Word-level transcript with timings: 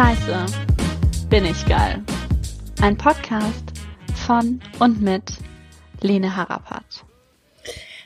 Scheiße, 0.00 0.46
bin 1.28 1.44
ich 1.44 1.66
geil. 1.66 2.02
Ein 2.80 2.96
Podcast 2.96 3.64
von 4.26 4.58
und 4.78 5.02
mit 5.02 5.24
Lene 6.00 6.34
Harapat. 6.34 7.04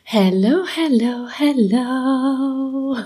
Hello, 0.02 0.64
hello, 0.66 1.28
hello. 1.30 2.96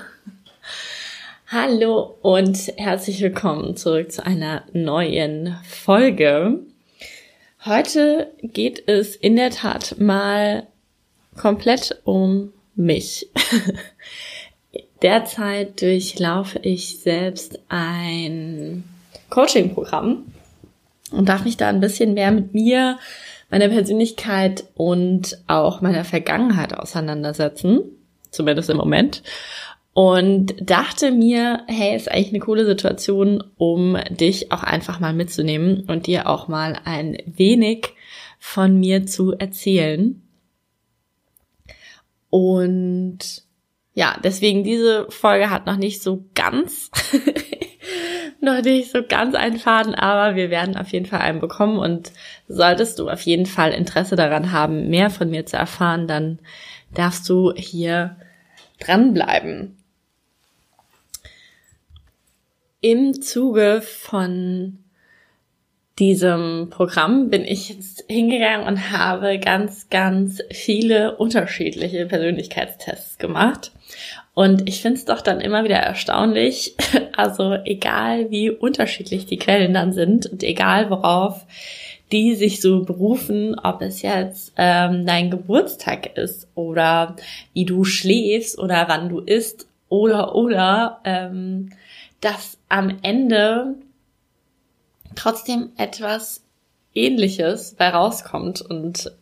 Hallo 1.49 2.17
und 2.23 2.57
herzlich 2.79 3.21
willkommen 3.21 3.77
zurück 3.77 4.11
zu 4.11 4.25
einer 4.25 4.65
neuen 4.73 5.59
Folge. 5.65 6.61
Heute 7.67 8.33
geht 8.41 8.89
es 8.89 9.17
in 9.17 9.37
der 9.37 9.51
Tat 9.51 9.97
mal 9.99 10.67
komplett 11.37 12.01
um 12.05 12.55
mich. 12.75 13.29
Derzeit 15.03 15.81
durchlaufe 15.81 16.59
ich 16.61 16.99
selbst 17.01 17.61
ein 17.69 18.85
Coaching-Programm 19.31 20.25
und 21.13 21.29
darf 21.29 21.45
mich 21.45 21.57
da 21.57 21.69
ein 21.69 21.81
bisschen 21.81 22.15
mehr 22.15 22.33
mit 22.33 22.53
mir, 22.53 22.99
meiner 23.51 23.69
Persönlichkeit 23.69 24.65
und 24.75 25.39
auch 25.47 25.81
meiner 25.81 26.05
Vergangenheit 26.05 26.75
auseinandersetzen. 26.75 27.81
Zumindest 28.31 28.71
im 28.71 28.77
Moment. 28.77 29.23
Und 29.95 30.55
dachte 30.61 31.11
mir, 31.11 31.63
hey, 31.67 31.97
ist 31.97 32.11
eigentlich 32.11 32.29
eine 32.29 32.41
coole 32.41 32.67
Situation, 32.67 33.43
um 33.57 33.97
dich 34.11 34.53
auch 34.53 34.63
einfach 34.63 35.01
mal 35.01 35.13
mitzunehmen 35.13 35.85
und 35.89 36.07
dir 36.07 36.29
auch 36.29 36.47
mal 36.47 36.79
ein 36.85 37.19
wenig 37.27 37.89
von 38.39 38.79
mir 38.79 39.07
zu 39.07 39.33
erzählen. 39.33 40.23
Und 42.31 43.48
ja, 43.99 44.17
deswegen 44.23 44.63
diese 44.63 45.11
Folge 45.11 45.51
hat 45.51 45.67
noch 45.67 45.75
nicht 45.75 46.05
so 46.05 46.25
ganz, 46.37 46.89
noch 48.41 48.63
nicht 48.63 48.93
so 48.93 49.03
ganz 49.03 49.35
einen 49.35 49.59
Faden, 49.59 49.97
aber 49.97 50.37
wir 50.37 50.51
werden 50.51 50.77
auf 50.77 50.91
jeden 50.91 51.07
Fall 51.07 51.19
einen 51.19 51.41
bekommen 51.41 51.79
und 51.79 52.13
solltest 52.47 53.01
du 53.01 53.09
auf 53.09 53.23
jeden 53.23 53.47
Fall 53.47 53.73
Interesse 53.73 54.15
daran 54.15 54.53
haben, 54.53 54.89
mehr 54.89 55.11
von 55.11 55.31
mir 55.31 55.47
zu 55.47 55.57
erfahren, 55.57 56.07
dann 56.07 56.39
darfst 56.95 57.29
du 57.29 57.53
hier 57.57 58.17
dranbleiben. 58.79 59.77
Im 62.81 63.21
Zuge 63.21 63.83
von 63.83 64.79
diesem 65.99 66.69
Programm 66.71 67.31
bin 67.31 67.45
ich 67.45 67.71
jetzt 67.71 68.05
hingegangen 68.09 68.67
und 68.67 68.91
habe 68.91 69.39
ganz, 69.39 69.89
ganz 69.91 70.41
viele 70.51 71.17
unterschiedliche 71.17 72.07
Persönlichkeitstests 72.07 73.19
gemacht. 73.19 73.73
Und 74.35 74.69
ich 74.69 74.81
finde 74.83 74.99
es 74.99 75.05
doch 75.05 75.21
dann 75.21 75.41
immer 75.41 75.65
wieder 75.65 75.79
erstaunlich, 75.79 76.77
also 77.17 77.57
egal 77.65 78.31
wie 78.31 78.51
unterschiedlich 78.51 79.27
die 79.27 79.39
Quellen 79.39 79.75
dann 79.75 79.93
sind 79.93 80.27
und 80.27 80.43
egal 80.43 80.91
worauf 80.91 81.45
die 82.13 82.35
sich 82.35 82.61
so 82.61 82.85
berufen, 82.85 83.59
ob 83.59 83.83
es 83.83 84.03
jetzt 84.03 84.53
ähm, 84.57 85.05
dein 85.05 85.31
Geburtstag 85.31 86.17
ist 86.17 86.49
oder 86.55 87.17
wie 87.53 87.65
du 87.65 87.85
schläfst 87.85 88.59
oder 88.59 88.87
wann 88.89 89.09
du 89.09 89.21
isst 89.21 89.67
oder 89.89 90.35
oder 90.35 91.01
ähm, 91.05 91.71
dass 92.21 92.59
am 92.69 92.99
Ende 93.03 93.75
trotzdem 95.15 95.71
etwas 95.77 96.43
Ähnliches 96.95 97.75
bei 97.75 97.89
rauskommt 97.89 98.61
und 98.61 99.13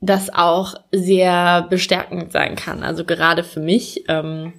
das 0.00 0.32
auch 0.32 0.74
sehr 0.92 1.66
bestärkend 1.68 2.32
sein 2.32 2.56
kann. 2.56 2.82
Also 2.82 3.04
gerade 3.04 3.44
für 3.44 3.60
mich. 3.60 4.04
Ähm, 4.08 4.54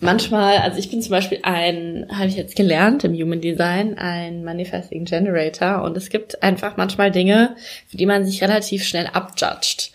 manchmal, 0.00 0.58
also 0.58 0.78
ich 0.78 0.90
bin 0.90 1.00
zum 1.00 1.10
Beispiel 1.12 1.40
ein, 1.42 2.06
habe 2.12 2.26
ich 2.26 2.36
jetzt 2.36 2.56
gelernt 2.56 3.04
im 3.04 3.14
Human 3.14 3.40
Design, 3.40 3.96
ein 3.96 4.44
Manifesting 4.44 5.04
Generator 5.06 5.82
und 5.82 5.96
es 5.96 6.10
gibt 6.10 6.42
einfach 6.42 6.76
manchmal 6.76 7.10
Dinge, 7.10 7.56
für 7.88 7.96
die 7.96 8.06
man 8.06 8.26
sich 8.26 8.42
relativ 8.42 8.84
schnell 8.84 9.06
abjudgt. 9.06 9.92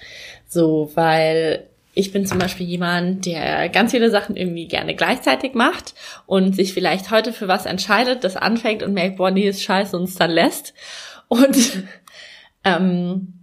So, 0.48 0.92
weil 0.96 1.68
ich 1.94 2.12
bin 2.12 2.26
zum 2.26 2.38
Beispiel 2.38 2.66
jemand, 2.66 3.26
der 3.26 3.70
ganz 3.70 3.92
viele 3.92 4.12
Sachen 4.12 4.36
irgendwie 4.36 4.68
gerne 4.68 4.96
gleichzeitig 4.96 5.54
macht 5.54 5.96
und 6.26 6.56
sich 6.56 6.74
vielleicht 6.74 7.12
heute 7.12 7.34
für 7.34 7.48
was 7.48 7.66
entscheidet, 7.66 8.24
das 8.24 8.38
anfängt 8.38 8.84
und 8.84 8.94
merkt, 8.94 9.18
boah, 9.18 9.32
nee, 9.32 9.48
ist 9.48 9.64
scheiße 9.64 9.98
und 9.98 10.04
es 10.04 10.16
dann 10.16 10.32
lässt. 10.32 10.74
Und 11.28 11.58
ähm, 12.64 13.34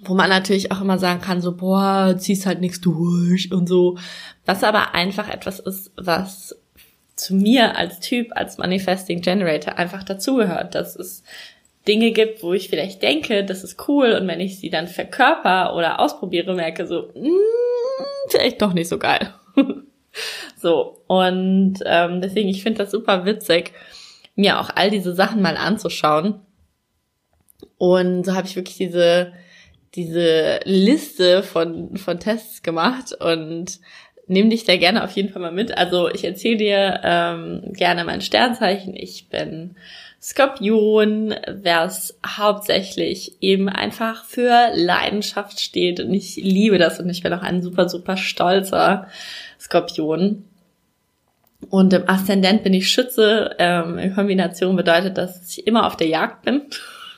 wo 0.00 0.14
man 0.14 0.28
natürlich 0.28 0.70
auch 0.70 0.80
immer 0.80 0.98
sagen 0.98 1.20
kann, 1.20 1.40
so, 1.40 1.56
boah, 1.56 2.14
ziehst 2.18 2.46
halt 2.46 2.60
nichts 2.60 2.80
durch 2.80 3.52
und 3.52 3.68
so. 3.68 3.98
Was 4.44 4.62
aber 4.62 4.94
einfach 4.94 5.28
etwas 5.28 5.58
ist, 5.58 5.92
was 5.96 6.56
zu 7.16 7.34
mir 7.34 7.76
als 7.76 8.00
Typ, 8.00 8.28
als 8.34 8.58
Manifesting 8.58 9.20
Generator 9.20 9.78
einfach 9.78 10.02
dazugehört. 10.02 10.74
Dass 10.74 10.96
es 10.96 11.22
Dinge 11.86 12.12
gibt, 12.12 12.42
wo 12.42 12.52
ich 12.52 12.68
vielleicht 12.68 13.02
denke, 13.02 13.44
das 13.44 13.62
ist 13.62 13.88
cool 13.88 14.12
und 14.12 14.26
wenn 14.26 14.40
ich 14.40 14.58
sie 14.58 14.70
dann 14.70 14.88
verkörper 14.88 15.74
oder 15.76 16.00
ausprobiere, 16.00 16.54
merke 16.54 16.86
so, 16.86 17.10
mm, 17.14 18.30
vielleicht 18.30 18.62
doch 18.62 18.72
nicht 18.72 18.88
so 18.88 18.98
geil. 18.98 19.34
so, 20.56 21.02
und 21.06 21.74
ähm, 21.84 22.20
deswegen, 22.20 22.48
ich 22.48 22.62
finde 22.62 22.78
das 22.78 22.90
super 22.90 23.26
witzig, 23.26 23.72
mir 24.34 24.60
auch 24.60 24.70
all 24.74 24.90
diese 24.90 25.14
Sachen 25.14 25.42
mal 25.42 25.56
anzuschauen. 25.56 26.40
Und 27.76 28.24
so 28.24 28.34
habe 28.34 28.46
ich 28.46 28.56
wirklich 28.56 28.76
diese, 28.76 29.32
diese 29.94 30.60
Liste 30.64 31.42
von, 31.42 31.96
von 31.96 32.18
Tests 32.18 32.62
gemacht 32.62 33.12
und 33.20 33.78
nehme 34.26 34.48
dich 34.48 34.64
da 34.64 34.76
gerne 34.76 35.04
auf 35.04 35.10
jeden 35.10 35.28
Fall 35.28 35.42
mal 35.42 35.52
mit. 35.52 35.76
Also 35.76 36.08
ich 36.08 36.24
erzähle 36.24 36.56
dir 36.56 37.00
ähm, 37.04 37.72
gerne 37.72 38.04
mein 38.04 38.22
Sternzeichen. 38.22 38.94
Ich 38.96 39.28
bin 39.28 39.76
Skorpion, 40.24 41.32
es 41.32 42.18
hauptsächlich 42.26 43.36
eben 43.42 43.68
einfach 43.68 44.24
für 44.24 44.70
Leidenschaft 44.74 45.60
steht. 45.60 46.00
Und 46.00 46.14
ich 46.14 46.36
liebe 46.36 46.78
das 46.78 46.98
und 46.98 47.10
ich 47.10 47.22
bin 47.22 47.34
auch 47.34 47.42
ein 47.42 47.60
super, 47.60 47.90
super 47.90 48.16
stolzer 48.16 49.06
Skorpion. 49.60 50.46
Und 51.68 51.92
im 51.92 52.08
Aszendent 52.08 52.62
bin 52.62 52.72
ich 52.72 52.90
Schütze. 52.90 53.54
Ähm, 53.58 53.98
in 53.98 54.14
Kombination 54.14 54.76
bedeutet 54.76 55.18
das, 55.18 55.40
dass 55.40 55.58
ich 55.58 55.66
immer 55.66 55.86
auf 55.86 55.98
der 55.98 56.08
Jagd 56.08 56.46
bin. 56.46 56.62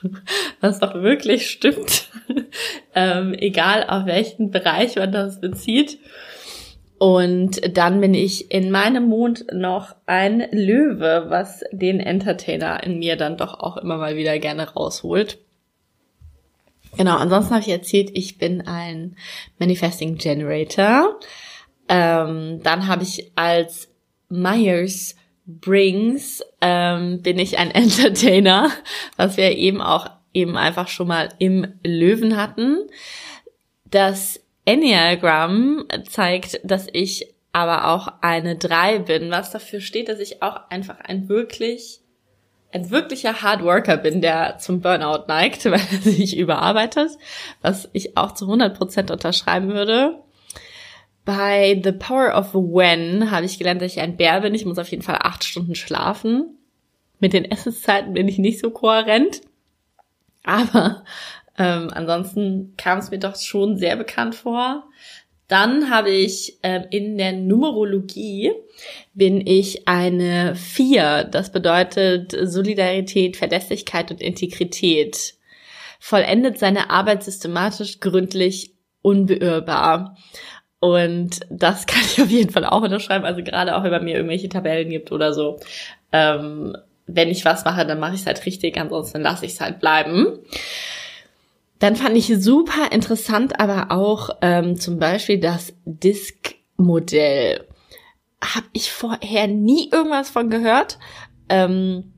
Was 0.59 0.79
doch 0.79 0.93
wirklich 0.95 1.49
stimmt. 1.49 2.09
ähm, 2.93 3.33
egal 3.33 3.85
auf 3.87 4.05
welchen 4.05 4.51
Bereich 4.51 4.97
man 4.97 5.13
das 5.13 5.39
bezieht. 5.39 5.97
Und 6.99 7.77
dann 7.77 8.01
bin 8.01 8.13
ich 8.13 8.51
in 8.51 8.71
meinem 8.71 9.07
Mond 9.07 9.45
noch 9.53 9.95
ein 10.07 10.47
Löwe, 10.51 11.25
was 11.27 11.63
den 11.71 11.99
Entertainer 11.99 12.83
in 12.83 12.97
mir 12.97 13.15
dann 13.17 13.37
doch 13.37 13.59
auch 13.59 13.77
immer 13.77 13.97
mal 13.97 14.15
wieder 14.15 14.39
gerne 14.39 14.67
rausholt. 14.73 15.37
Genau, 16.97 17.17
ansonsten 17.17 17.53
habe 17.53 17.61
ich 17.61 17.69
erzählt, 17.69 18.09
ich 18.13 18.39
bin 18.39 18.61
ein 18.65 19.15
Manifesting 19.59 20.15
Generator. 20.15 21.19
Ähm, 21.87 22.61
dann 22.63 22.87
habe 22.87 23.03
ich 23.03 23.31
als 23.35 23.89
Myers 24.29 25.15
Brings 25.45 26.43
ähm, 26.59 27.21
bin 27.21 27.39
ich 27.39 27.57
ein 27.57 27.71
Entertainer, 27.73 28.69
was 29.15 29.37
wir 29.37 29.55
eben 29.55 29.81
auch 29.81 30.09
eben 30.33 30.57
einfach 30.57 30.87
schon 30.87 31.07
mal 31.07 31.29
im 31.39 31.73
Löwen 31.83 32.35
hatten. 32.35 32.87
Das 33.85 34.41
Enneagram 34.67 35.85
zeigt, 36.09 36.59
dass 36.63 36.87
ich 36.91 37.33
aber 37.53 37.87
auch 37.87 38.09
eine 38.21 38.57
3 38.57 38.99
bin, 38.99 39.31
was 39.31 39.49
dafür 39.49 39.79
steht, 39.79 40.09
dass 40.09 40.19
ich 40.19 40.43
auch 40.43 40.69
einfach 40.69 40.99
ein 40.99 41.29
wirklich 41.29 42.01
ein 42.73 42.91
wirklicher 42.91 43.41
Hardworker 43.41 43.95
bin, 43.95 44.21
der 44.21 44.57
zum 44.59 44.81
Burnout 44.81 45.25
neigt, 45.27 45.63
weil 45.71 45.79
er 45.79 46.01
sich 46.01 46.37
überarbeitet, 46.37 47.11
was 47.61 47.89
ich 47.93 48.17
auch 48.17 48.33
zu 48.33 48.45
100% 48.45 49.11
unterschreiben 49.11 49.69
würde. 49.69 50.21
Bei 51.23 51.79
The 51.81 51.93
Power 51.93 52.37
of 52.37 52.53
When 52.53 53.31
habe 53.31 53.45
ich 53.45 53.57
gelernt, 53.57 53.81
dass 53.81 53.93
ich 53.93 54.01
ein 54.01 54.17
Bär 54.17 54.41
bin. 54.41 54.53
Ich 54.53 54.65
muss 54.65 54.77
auf 54.77 54.89
jeden 54.89 55.03
Fall 55.03 55.19
acht 55.21 55.43
Stunden 55.43 55.75
schlafen. 55.75 56.57
Mit 57.19 57.33
den 57.33 57.45
Essenszeiten 57.45 58.13
bin 58.13 58.27
ich 58.27 58.37
nicht 58.37 58.59
so 58.59 58.69
kohärent. 58.69 59.41
Aber 60.43 61.03
ähm, 61.57 61.89
ansonsten 61.91 62.75
kam 62.77 62.99
es 62.99 63.11
mir 63.11 63.19
doch 63.19 63.35
schon 63.35 63.77
sehr 63.77 63.95
bekannt 63.95 64.35
vor. 64.35 64.83
Dann 65.47 65.89
habe 65.89 66.09
ich 66.09 66.57
ähm, 66.61 66.85
in 66.89 67.17
der 67.17 67.31
Numerologie 67.31 68.51
bin 69.13 69.45
ich 69.45 69.87
eine 69.87 70.55
vier. 70.55 71.23
Das 71.23 71.51
bedeutet 71.51 72.35
Solidarität, 72.43 73.37
Verlässlichkeit 73.37 74.11
und 74.11 74.21
Integrität. 74.21 75.35
Vollendet 75.99 76.59
seine 76.59 76.89
Arbeit 76.89 77.23
systematisch, 77.23 77.99
gründlich, 77.99 78.73
unbeirrbar. 79.01 80.17
Und 80.79 81.39
das 81.49 81.85
kann 81.87 82.03
ich 82.03 82.21
auf 82.21 82.29
jeden 82.29 82.51
Fall 82.51 82.65
auch 82.65 82.81
unterschreiben. 82.81 83.25
Also 83.25 83.41
gerade 83.41 83.75
auch, 83.75 83.83
wenn 83.83 83.91
man 83.91 84.03
mir 84.03 84.15
irgendwelche 84.15 84.49
Tabellen 84.49 84.89
gibt 84.89 85.11
oder 85.11 85.33
so. 85.33 85.59
Ähm, 86.11 86.75
wenn 87.07 87.29
ich 87.29 87.45
was 87.45 87.63
mache, 87.63 87.85
dann 87.85 87.99
mache 87.99 88.15
ich 88.15 88.21
es 88.21 88.27
halt 88.27 88.45
richtig, 88.45 88.77
ansonsten 88.77 89.21
lasse 89.21 89.45
ich 89.45 89.53
es 89.53 89.61
halt 89.61 89.79
bleiben. 89.79 90.39
Dann 91.79 91.95
fand 91.95 92.17
ich 92.17 92.33
super 92.39 92.91
interessant 92.91 93.59
aber 93.59 93.91
auch 93.91 94.29
ähm, 94.41 94.79
zum 94.79 94.99
Beispiel 94.99 95.39
das 95.39 95.73
Disk-Modell. 95.85 97.67
habe 98.41 98.67
ich 98.73 98.91
vorher 98.91 99.47
nie 99.47 99.89
irgendwas 99.91 100.29
von 100.29 100.49
gehört. 100.49 100.97
Ähm, 101.49 102.13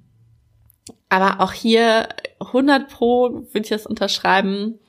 aber 1.09 1.41
auch 1.41 1.53
hier 1.53 2.09
100 2.39 2.89
pro 2.89 3.31
würde 3.31 3.61
ich 3.61 3.69
das 3.69 3.85
unterschreiben. 3.85 4.79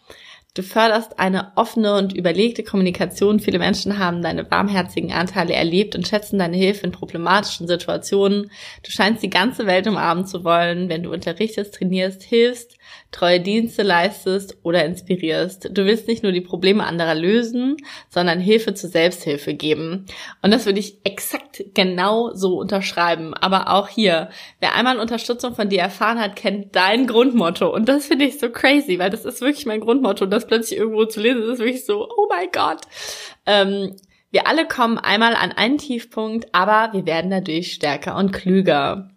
Du 0.55 0.63
förderst 0.63 1.21
eine 1.21 1.53
offene 1.55 1.97
und 1.97 2.13
überlegte 2.13 2.65
Kommunikation. 2.65 3.39
Viele 3.39 3.61
Menschen 3.61 3.99
haben 3.99 4.21
deine 4.21 4.43
barmherzigen 4.43 5.13
Anteile 5.13 5.55
erlebt 5.55 5.95
und 5.95 6.09
schätzen 6.09 6.41
deine 6.41 6.57
Hilfe 6.57 6.87
in 6.87 6.93
problematischen 6.93 7.69
Situationen. 7.69 8.51
Du 8.83 8.91
scheinst 8.91 9.23
die 9.23 9.31
ganze 9.31 9.67
Welt 9.67 9.87
umarmen 9.87 10.27
zu 10.27 10.43
wollen, 10.43 10.89
wenn 10.89 11.05
du 11.05 11.13
unterrichtest, 11.13 11.75
trainierst, 11.75 12.25
hilfst, 12.25 12.77
treue 13.11 13.41
Dienste 13.41 13.83
leistest 13.83 14.59
oder 14.63 14.85
inspirierst. 14.85 15.71
Du 15.73 15.85
willst 15.85 16.07
nicht 16.07 16.23
nur 16.23 16.33
die 16.33 16.41
Probleme 16.41 16.85
anderer 16.85 17.15
lösen, 17.15 17.77
sondern 18.09 18.39
Hilfe 18.39 18.75
zur 18.75 18.89
Selbsthilfe 18.89 19.55
geben. 19.55 20.07
Und 20.43 20.53
das 20.53 20.67
würde 20.67 20.79
ich 20.79 20.99
exakt 21.05 21.65
genau 21.75 22.33
so 22.35 22.59
unterschreiben. 22.59 23.35
Aber 23.35 23.71
auch 23.73 23.89
hier, 23.89 24.31
wer 24.61 24.75
einmal 24.75 25.01
Unterstützung 25.01 25.55
von 25.55 25.69
dir 25.69 25.81
erfahren 25.81 26.21
hat, 26.21 26.37
kennt 26.37 26.77
dein 26.77 27.07
Grundmotto. 27.07 27.75
Und 27.75 27.89
das 27.89 28.07
finde 28.07 28.27
ich 28.27 28.39
so 28.39 28.51
crazy, 28.51 28.99
weil 28.99 29.11
das 29.11 29.25
ist 29.25 29.41
wirklich 29.41 29.67
mein 29.67 29.81
Grundmotto. 29.81 30.25
Und 30.25 30.31
das 30.31 30.47
plötzlich 30.47 30.79
irgendwo 30.79 31.05
zu 31.05 31.21
lesen, 31.21 31.43
ist 31.43 31.59
wirklich 31.59 31.85
so, 31.85 32.09
oh 32.09 32.27
mein 32.29 32.49
Gott. 32.53 32.83
Ähm, 33.47 33.97
wir 34.31 34.47
alle 34.47 34.69
kommen 34.69 34.99
einmal 34.99 35.35
an 35.35 35.51
einen 35.51 35.79
Tiefpunkt, 35.79 36.47
aber 36.53 36.93
wir 36.93 37.07
werden 37.07 37.31
dadurch 37.31 37.73
stärker 37.73 38.17
und 38.17 38.31
klüger. 38.31 39.11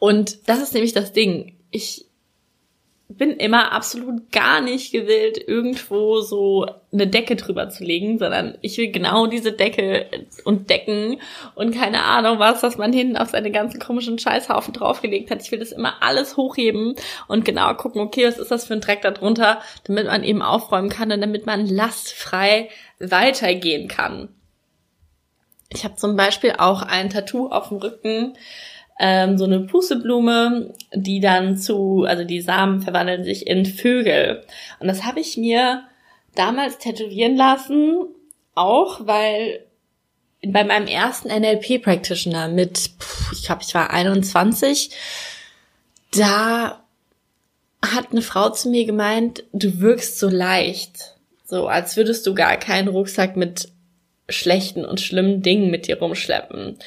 Und 0.00 0.48
das 0.48 0.60
ist 0.60 0.74
nämlich 0.74 0.92
das 0.92 1.12
Ding. 1.12 1.56
Ich 1.70 2.05
bin 3.08 3.32
immer 3.32 3.72
absolut 3.72 4.32
gar 4.32 4.60
nicht 4.60 4.90
gewillt, 4.90 5.38
irgendwo 5.46 6.20
so 6.20 6.66
eine 6.92 7.06
Decke 7.06 7.36
drüber 7.36 7.68
zu 7.68 7.84
legen, 7.84 8.18
sondern 8.18 8.58
ich 8.62 8.76
will 8.78 8.90
genau 8.90 9.28
diese 9.28 9.52
Decke 9.52 10.06
und 10.44 10.70
Decken 10.70 11.20
und 11.54 11.72
keine 11.72 12.02
Ahnung 12.02 12.40
was, 12.40 12.64
was 12.64 12.78
man 12.78 12.92
hinten 12.92 13.16
auf 13.16 13.28
seine 13.28 13.52
ganzen 13.52 13.78
komischen 13.78 14.18
Scheißhaufen 14.18 14.74
draufgelegt 14.74 15.30
hat. 15.30 15.40
Ich 15.42 15.52
will 15.52 15.60
das 15.60 15.70
immer 15.70 16.02
alles 16.02 16.36
hochheben 16.36 16.96
und 17.28 17.44
genau 17.44 17.72
gucken, 17.74 18.00
okay, 18.00 18.26
was 18.26 18.38
ist 18.38 18.50
das 18.50 18.66
für 18.66 18.74
ein 18.74 18.80
Dreck 18.80 19.02
da 19.02 19.12
drunter, 19.12 19.60
damit 19.84 20.06
man 20.06 20.24
eben 20.24 20.42
aufräumen 20.42 20.90
kann 20.90 21.12
und 21.12 21.20
damit 21.20 21.46
man 21.46 21.66
lastfrei 21.66 22.70
weitergehen 22.98 23.86
kann. 23.86 24.30
Ich 25.68 25.84
habe 25.84 25.96
zum 25.96 26.16
Beispiel 26.16 26.54
auch 26.58 26.82
ein 26.82 27.10
Tattoo 27.10 27.48
auf 27.48 27.68
dem 27.68 27.78
Rücken, 27.78 28.36
ähm, 28.98 29.36
so 29.36 29.44
eine 29.44 29.60
Pusteblume, 29.60 30.74
die 30.94 31.20
dann 31.20 31.56
zu, 31.58 32.04
also 32.04 32.24
die 32.24 32.40
Samen 32.40 32.80
verwandeln 32.80 33.24
sich 33.24 33.46
in 33.46 33.66
Vögel. 33.66 34.44
Und 34.78 34.88
das 34.88 35.04
habe 35.04 35.20
ich 35.20 35.36
mir 35.36 35.82
damals 36.34 36.78
tätowieren 36.78 37.36
lassen, 37.36 38.04
auch 38.54 39.06
weil 39.06 39.60
bei 40.46 40.64
meinem 40.64 40.86
ersten 40.86 41.28
NLP-Practitioner 41.28 42.48
mit, 42.48 42.90
ich 43.32 43.44
glaube, 43.44 43.62
ich 43.66 43.74
war 43.74 43.90
21, 43.90 44.90
da 46.12 46.82
hat 47.84 48.12
eine 48.12 48.22
Frau 48.22 48.50
zu 48.50 48.70
mir 48.70 48.84
gemeint, 48.84 49.44
du 49.52 49.80
wirkst 49.80 50.18
so 50.18 50.28
leicht, 50.28 51.16
so 51.44 51.68
als 51.68 51.96
würdest 51.96 52.26
du 52.26 52.34
gar 52.34 52.56
keinen 52.56 52.88
Rucksack 52.88 53.36
mit 53.36 53.68
schlechten 54.28 54.84
und 54.84 55.00
schlimmen 55.00 55.42
Dingen 55.42 55.70
mit 55.70 55.86
dir 55.86 55.98
rumschleppen. 55.98 56.78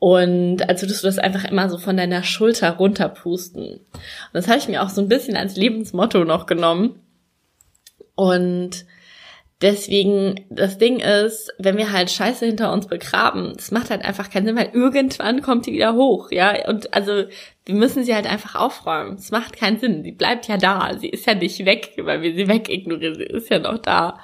Und 0.00 0.66
als 0.66 0.80
würdest 0.80 1.02
du 1.02 1.08
das 1.08 1.18
einfach 1.18 1.44
immer 1.44 1.68
so 1.68 1.76
von 1.76 1.96
deiner 1.96 2.22
Schulter 2.22 2.70
runterpusten. 2.70 3.74
Und 3.74 3.80
das 4.32 4.48
habe 4.48 4.58
ich 4.58 4.66
mir 4.66 4.82
auch 4.82 4.88
so 4.88 5.02
ein 5.02 5.08
bisschen 5.08 5.36
als 5.36 5.56
Lebensmotto 5.56 6.24
noch 6.24 6.46
genommen. 6.46 6.98
Und 8.14 8.86
deswegen, 9.60 10.46
das 10.48 10.78
Ding 10.78 11.00
ist, 11.00 11.52
wenn 11.58 11.76
wir 11.76 11.92
halt 11.92 12.10
Scheiße 12.10 12.46
hinter 12.46 12.72
uns 12.72 12.86
begraben, 12.86 13.52
das 13.54 13.72
macht 13.72 13.90
halt 13.90 14.02
einfach 14.02 14.30
keinen 14.30 14.46
Sinn, 14.46 14.56
weil 14.56 14.70
irgendwann 14.72 15.42
kommt 15.42 15.66
die 15.66 15.72
wieder 15.74 15.94
hoch, 15.94 16.30
ja. 16.30 16.66
Und 16.66 16.94
also, 16.94 17.24
wir 17.66 17.74
müssen 17.74 18.02
sie 18.02 18.14
halt 18.14 18.26
einfach 18.26 18.54
aufräumen. 18.54 19.16
Es 19.16 19.30
macht 19.30 19.58
keinen 19.58 19.78
Sinn. 19.78 20.02
Sie 20.02 20.12
bleibt 20.12 20.48
ja 20.48 20.56
da. 20.56 20.96
Sie 20.98 21.10
ist 21.10 21.26
ja 21.26 21.34
nicht 21.34 21.62
weg, 21.66 21.92
weil 21.98 22.22
wir 22.22 22.34
sie 22.34 22.48
wegignorieren. 22.48 23.16
Sie 23.16 23.24
ist 23.24 23.50
ja 23.50 23.58
noch 23.58 23.78
da. 23.78 24.18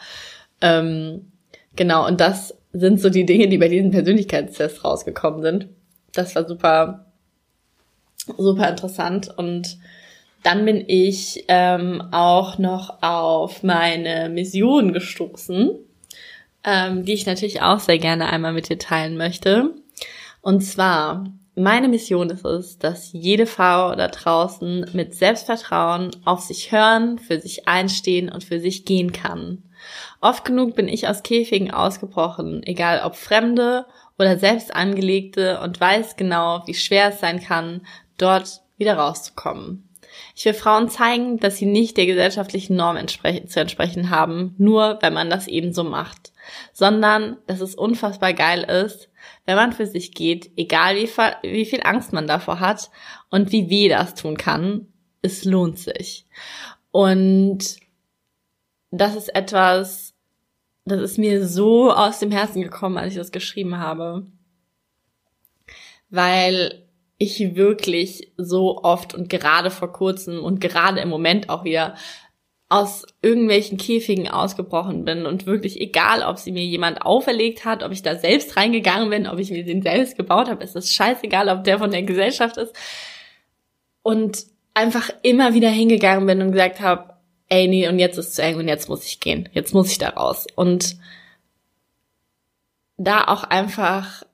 Ähm, 0.63 1.33
genau, 1.77 2.07
und 2.07 2.19
das 2.19 2.56
sind 2.79 3.01
so 3.01 3.11
die 3.11 3.27
Dinge, 3.27 3.49
die 3.49 3.59
bei 3.59 3.69
diesem 3.69 3.91
Persönlichkeitstest 3.91 4.85
rausgekommen 4.85 5.43
sind. 5.43 5.69
Das 6.13 6.35
war 6.35 6.47
super, 6.47 7.07
super 8.37 8.69
interessant. 8.69 9.33
Und 9.37 9.79
dann 10.43 10.65
bin 10.65 10.85
ich 10.87 11.45
ähm, 11.49 12.03
auch 12.13 12.59
noch 12.59 13.03
auf 13.03 13.63
meine 13.63 14.29
Mission 14.29 14.93
gestoßen, 14.93 15.71
ähm, 16.65 17.05
die 17.05 17.15
ich 17.15 17.27
natürlich 17.27 17.63
auch 17.63 17.81
sehr 17.81 17.99
gerne 17.99 18.27
einmal 18.31 18.53
mit 18.53 18.69
dir 18.69 18.79
teilen 18.79 19.17
möchte. 19.17 19.71
Und 20.43 20.61
zwar, 20.61 21.25
meine 21.57 21.89
Mission 21.89 22.29
ist 22.29 22.45
es, 22.45 22.79
dass 22.79 23.13
jede 23.13 23.47
Frau 23.47 23.95
da 23.95 24.09
draußen 24.09 24.91
mit 24.93 25.15
Selbstvertrauen 25.15 26.11
auf 26.27 26.41
sich 26.41 26.71
hören, 26.71 27.19
für 27.19 27.41
sich 27.41 27.67
einstehen 27.67 28.31
und 28.31 28.45
für 28.45 28.61
sich 28.61 28.85
gehen 28.85 29.13
kann. 29.13 29.63
Oft 30.21 30.45
genug 30.45 30.77
bin 30.77 30.87
ich 30.87 31.09
aus 31.09 31.23
Käfigen 31.23 31.71
ausgebrochen, 31.71 32.63
egal 32.63 33.01
ob 33.05 33.17
Fremde 33.17 33.87
oder 34.19 34.39
selbst 34.39 34.75
angelegte 34.75 35.61
und 35.61 35.81
weiß 35.81 36.17
genau, 36.17 36.63
wie 36.67 36.75
schwer 36.75 37.09
es 37.09 37.21
sein 37.21 37.41
kann, 37.41 37.87
dort 38.19 38.63
wieder 38.77 38.99
rauszukommen. 38.99 39.89
Ich 40.35 40.45
will 40.45 40.55
Frauen 40.55 40.91
zeigen, 40.91 41.39
dass 41.39 41.57
sie 41.57 41.67
nicht 41.67 41.97
der 41.97 42.07
gesellschaftlichen 42.07 42.77
Norm 42.77 42.99
zu 43.09 43.61
entsprechen 43.61 44.11
haben, 44.11 44.55
nur 44.59 44.99
wenn 45.01 45.15
man 45.15 45.31
das 45.31 45.49
eben 45.49 45.73
so 45.73 45.85
macht, 45.85 46.33
sondern 46.73 47.39
dass 47.47 47.61
es 47.61 47.75
unfassbar 47.75 48.35
geil 48.35 48.63
ist, 48.63 49.09
wenn 49.45 49.57
man 49.57 49.73
für 49.73 49.87
sich 49.87 50.13
geht, 50.13 50.51
egal 50.57 50.97
wie, 50.97 51.09
wie 51.43 51.65
viel 51.65 51.81
Angst 51.83 52.13
man 52.13 52.27
davor 52.27 52.61
hat 52.61 52.91
und 53.31 53.53
wie 53.53 53.71
weh 53.71 53.89
das 53.89 54.15
tun 54.15 54.37
kann, 54.37 54.89
es 55.23 55.45
lohnt 55.45 55.79
sich. 55.79 56.27
Und 56.91 57.77
das 58.91 59.15
ist 59.15 59.35
etwas, 59.35 60.15
das 60.85 61.01
ist 61.01 61.19
mir 61.19 61.47
so 61.47 61.93
aus 61.93 62.19
dem 62.19 62.31
Herzen 62.31 62.63
gekommen, 62.63 62.99
als 62.99 63.13
ich 63.13 63.19
das 63.19 63.33
geschrieben 63.33 63.79
habe. 63.79 64.27
Weil 66.09 66.87
ich 67.19 67.57
wirklich 67.57 68.33
so 68.37 68.83
oft 68.83 69.15
und 69.15 69.29
gerade 69.29 69.71
vor 69.71 69.93
kurzem 69.93 70.45
und 70.45 70.61
gerade 70.61 71.01
im 71.01 71.09
Moment 71.09 71.49
auch 71.49 71.65
wieder 71.65 71.97
aus 72.69 73.07
irgendwelchen 73.23 73.79
Käfigen 73.79 74.29
ausgebrochen 74.29 75.05
bin 75.05 75.25
und 75.25 75.47
wirklich 75.47 75.81
egal, 75.81 76.23
ob 76.23 76.39
sie 76.39 76.51
mir 76.51 76.65
jemand 76.65 77.03
auferlegt 77.03 77.65
hat, 77.65 77.85
ob 77.85 77.93
ich 77.93 78.03
da 78.03 78.17
selbst 78.17 78.57
reingegangen 78.57 79.09
bin, 79.09 79.29
ob 79.29 79.39
ich 79.39 79.51
mir 79.51 79.65
den 79.65 79.83
selbst 79.83 80.17
gebaut 80.17 80.49
habe, 80.49 80.65
ist 80.65 80.75
das 80.75 80.91
scheißegal, 80.91 81.49
ob 81.49 81.63
der 81.63 81.79
von 81.79 81.93
der 81.93 82.03
Gesellschaft 82.03 82.57
ist. 82.57 82.75
Und 84.03 84.47
einfach 84.75 85.11
immer 85.23 85.55
wieder 85.55 85.71
hingegangen 85.71 86.27
bin 86.27 86.43
und 86.43 86.53
gesagt 86.53 86.81
habe, 86.81 87.15
ey, 87.49 87.69
nee, 87.69 87.89
und 87.89 87.99
jetzt 88.01 88.19
ist 88.19 88.29
es 88.29 88.35
zu 88.35 88.43
eng 88.43 88.57
und 88.57 88.69
jetzt 88.69 88.89
muss 88.89 89.07
ich 89.07 89.21
gehen. 89.21 89.49
Jetzt 89.53 89.73
muss 89.73 89.91
ich 89.91 89.99
da 89.99 90.11
raus. 90.11 90.47
Und 90.57 90.97
da 92.97 93.25
auch 93.25 93.45
einfach 93.45 94.25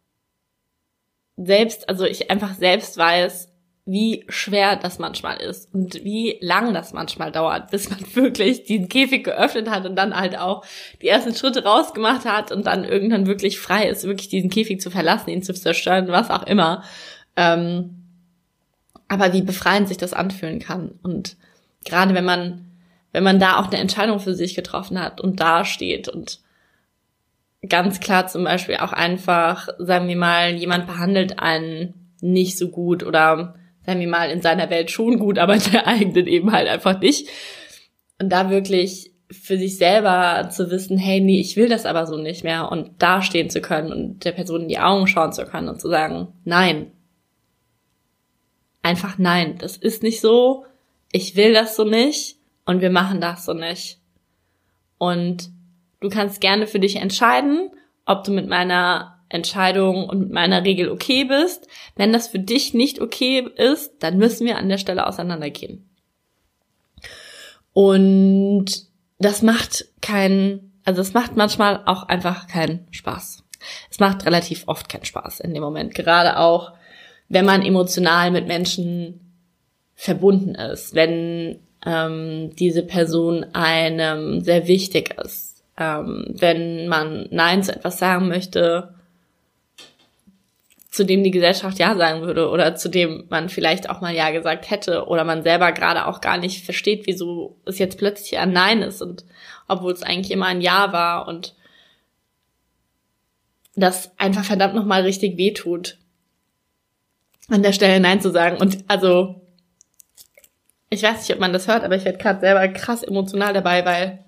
selbst, 1.36 1.88
also 1.88 2.04
ich 2.04 2.30
einfach 2.30 2.54
selbst 2.54 2.96
weiß, 2.96 3.51
wie 3.84 4.24
schwer 4.28 4.76
das 4.76 4.98
manchmal 4.98 5.38
ist 5.38 5.74
und 5.74 6.04
wie 6.04 6.38
lang 6.40 6.72
das 6.72 6.92
manchmal 6.92 7.32
dauert, 7.32 7.70
bis 7.70 7.90
man 7.90 8.00
wirklich 8.14 8.64
diesen 8.64 8.88
Käfig 8.88 9.24
geöffnet 9.24 9.70
hat 9.70 9.86
und 9.86 9.96
dann 9.96 10.14
halt 10.14 10.38
auch 10.38 10.64
die 11.00 11.08
ersten 11.08 11.34
Schritte 11.34 11.64
rausgemacht 11.64 12.24
hat 12.24 12.52
und 12.52 12.66
dann 12.66 12.84
irgendwann 12.84 13.26
wirklich 13.26 13.58
frei 13.58 13.88
ist, 13.88 14.04
wirklich 14.04 14.28
diesen 14.28 14.50
Käfig 14.50 14.80
zu 14.80 14.90
verlassen, 14.90 15.30
ihn 15.30 15.42
zu 15.42 15.52
zerstören, 15.52 16.08
was 16.08 16.30
auch 16.30 16.44
immer. 16.44 16.84
Ähm, 17.36 18.04
aber 19.08 19.32
wie 19.32 19.42
befreiend 19.42 19.88
sich 19.88 19.98
das 19.98 20.12
anfühlen 20.14 20.58
kann. 20.58 20.92
Und 21.02 21.36
gerade 21.84 22.14
wenn 22.14 22.24
man 22.24 22.72
wenn 23.12 23.24
man 23.24 23.38
da 23.38 23.58
auch 23.58 23.66
eine 23.66 23.78
Entscheidung 23.78 24.18
für 24.18 24.34
sich 24.34 24.54
getroffen 24.54 25.00
hat 25.00 25.20
und 25.20 25.40
da 25.40 25.64
steht 25.64 26.08
und 26.08 26.40
ganz 27.68 28.00
klar 28.00 28.26
zum 28.26 28.44
Beispiel 28.44 28.76
auch 28.78 28.92
einfach, 28.92 29.68
sagen 29.78 30.08
wir 30.08 30.16
mal, 30.16 30.54
jemand 30.54 30.86
behandelt 30.86 31.38
einen 31.38 32.10
nicht 32.20 32.58
so 32.58 32.68
gut 32.68 33.04
oder 33.04 33.54
sagen 33.84 34.00
wir 34.00 34.08
mal 34.08 34.30
in 34.30 34.42
seiner 34.42 34.70
Welt 34.70 34.90
schon 34.90 35.18
gut, 35.18 35.38
aber 35.38 35.54
in 35.54 35.72
der 35.72 35.86
eigenen 35.86 36.26
eben 36.26 36.52
halt 36.52 36.68
einfach 36.68 37.00
nicht. 37.00 37.28
Und 38.20 38.30
da 38.30 38.50
wirklich 38.50 39.12
für 39.30 39.56
sich 39.56 39.78
selber 39.78 40.48
zu 40.50 40.70
wissen, 40.70 40.98
hey, 40.98 41.20
nee, 41.20 41.40
ich 41.40 41.56
will 41.56 41.68
das 41.68 41.86
aber 41.86 42.06
so 42.06 42.16
nicht 42.16 42.44
mehr 42.44 42.70
und 42.70 42.90
da 42.98 43.22
stehen 43.22 43.50
zu 43.50 43.60
können 43.60 43.92
und 43.92 44.24
der 44.24 44.32
Person 44.32 44.62
in 44.62 44.68
die 44.68 44.78
Augen 44.78 45.06
schauen 45.06 45.32
zu 45.32 45.44
können 45.44 45.68
und 45.68 45.80
zu 45.80 45.88
sagen, 45.88 46.28
nein. 46.44 46.92
Einfach 48.82 49.16
nein, 49.18 49.56
das 49.58 49.76
ist 49.76 50.02
nicht 50.02 50.20
so, 50.20 50.66
ich 51.12 51.36
will 51.36 51.54
das 51.54 51.76
so 51.76 51.84
nicht 51.84 52.36
und 52.64 52.80
wir 52.80 52.90
machen 52.90 53.20
das 53.20 53.44
so 53.44 53.54
nicht. 53.54 54.00
Und 54.98 55.50
du 56.00 56.08
kannst 56.08 56.40
gerne 56.40 56.66
für 56.66 56.80
dich 56.80 56.96
entscheiden, 56.96 57.70
ob 58.04 58.24
du 58.24 58.32
mit 58.32 58.48
meiner 58.48 59.21
Entscheidung 59.32 60.08
und 60.08 60.20
mit 60.20 60.32
meiner 60.32 60.64
Regel 60.64 60.90
okay 60.90 61.24
bist. 61.24 61.66
Wenn 61.96 62.12
das 62.12 62.28
für 62.28 62.38
dich 62.38 62.74
nicht 62.74 63.00
okay 63.00 63.46
ist, 63.56 63.94
dann 64.00 64.18
müssen 64.18 64.46
wir 64.46 64.58
an 64.58 64.68
der 64.68 64.78
Stelle 64.78 65.06
auseinandergehen. 65.06 65.88
Und 67.72 68.66
das 69.18 69.42
macht 69.42 69.86
keinen, 70.00 70.72
also 70.84 71.00
es 71.00 71.14
macht 71.14 71.36
manchmal 71.36 71.82
auch 71.86 72.04
einfach 72.04 72.46
keinen 72.48 72.86
Spaß. 72.90 73.44
Es 73.90 74.00
macht 74.00 74.26
relativ 74.26 74.64
oft 74.66 74.88
keinen 74.88 75.04
Spaß 75.04 75.40
in 75.40 75.54
dem 75.54 75.62
Moment. 75.62 75.94
Gerade 75.94 76.38
auch, 76.38 76.72
wenn 77.28 77.44
man 77.44 77.62
emotional 77.62 78.30
mit 78.30 78.46
Menschen 78.46 79.20
verbunden 79.94 80.54
ist, 80.54 80.94
wenn 80.94 81.60
ähm, 81.86 82.50
diese 82.56 82.82
Person 82.82 83.44
einem 83.54 84.40
sehr 84.40 84.66
wichtig 84.66 85.14
ist, 85.22 85.62
ähm, 85.78 86.26
wenn 86.28 86.88
man 86.88 87.28
Nein 87.30 87.62
zu 87.62 87.74
etwas 87.74 87.98
sagen 87.98 88.28
möchte, 88.28 88.94
zu 90.92 91.06
dem 91.06 91.24
die 91.24 91.30
Gesellschaft 91.30 91.78
Ja 91.78 91.96
sagen 91.96 92.20
würde 92.20 92.50
oder 92.50 92.76
zu 92.76 92.90
dem 92.90 93.24
man 93.30 93.48
vielleicht 93.48 93.88
auch 93.88 94.02
mal 94.02 94.14
Ja 94.14 94.30
gesagt 94.30 94.70
hätte 94.70 95.06
oder 95.06 95.24
man 95.24 95.42
selber 95.42 95.72
gerade 95.72 96.06
auch 96.06 96.20
gar 96.20 96.36
nicht 96.36 96.66
versteht, 96.66 97.06
wieso 97.06 97.56
es 97.64 97.78
jetzt 97.78 97.96
plötzlich 97.96 98.38
ein 98.38 98.52
Nein 98.52 98.82
ist 98.82 99.00
und 99.00 99.24
obwohl 99.68 99.92
es 99.92 100.02
eigentlich 100.02 100.30
immer 100.30 100.46
ein 100.46 100.60
Ja 100.60 100.92
war 100.92 101.26
und 101.26 101.56
das 103.74 104.12
einfach 104.18 104.44
verdammt 104.44 104.74
nochmal 104.74 105.00
richtig 105.00 105.38
wehtut, 105.38 105.96
an 107.48 107.62
der 107.62 107.72
Stelle 107.72 107.98
Nein 107.98 108.20
zu 108.20 108.30
sagen. 108.30 108.58
Und 108.58 108.84
also, 108.86 109.40
ich 110.90 111.02
weiß 111.02 111.20
nicht, 111.20 111.32
ob 111.32 111.40
man 111.40 111.54
das 111.54 111.68
hört, 111.68 111.84
aber 111.84 111.96
ich 111.96 112.04
werde 112.04 112.18
gerade 112.18 112.40
selber 112.40 112.68
krass 112.68 113.02
emotional 113.02 113.54
dabei, 113.54 113.86
weil 113.86 114.24